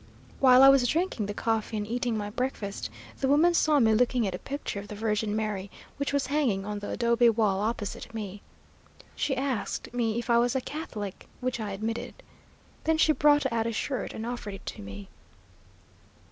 [0.39, 4.25] While I was drinking the coffee and eating my breakfast, the woman saw me looking
[4.25, 8.11] at a picture of the Virgin Mary which was hanging on the adobe wall opposite
[8.11, 8.41] me.
[9.15, 12.15] She asked me if I was a Catholic, which I admitted.
[12.85, 15.07] Then she brought out a shirt and offered it to me.